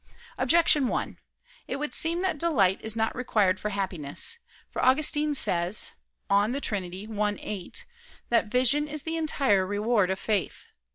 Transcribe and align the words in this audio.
Objection 0.39 0.87
1: 0.87 1.19
It 1.67 1.75
would 1.75 1.93
seem 1.93 2.21
that 2.21 2.39
delight 2.39 2.79
is 2.81 2.95
not 2.95 3.15
required 3.15 3.59
for 3.59 3.69
happiness. 3.69 4.39
For 4.67 4.83
Augustine 4.83 5.35
says 5.35 5.91
(De 6.27 6.59
Trin. 6.59 6.83
i, 6.83 7.37
8) 7.39 7.85
that 8.29 8.47
"vision 8.47 8.87
is 8.87 9.03
the 9.03 9.15
entire 9.17 9.63
reward 9.63 10.09
of 10.09 10.17
faith." 10.17 10.69